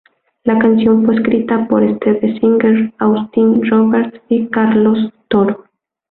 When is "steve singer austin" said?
1.83-3.61